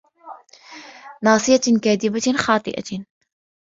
[1.23, 3.05] ناصِيَةٍ كاذِبَةٍ خاطِئَةٍ